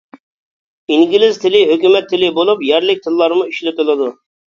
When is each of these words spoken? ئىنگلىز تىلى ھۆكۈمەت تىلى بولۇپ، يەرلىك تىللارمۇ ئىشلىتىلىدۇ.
ئىنگلىز 0.95 1.37
تىلى 1.45 1.63
ھۆكۈمەت 1.73 2.09
تىلى 2.17 2.33
بولۇپ، 2.41 2.67
يەرلىك 2.73 3.07
تىللارمۇ 3.07 3.49
ئىشلىتىلىدۇ. 3.55 4.15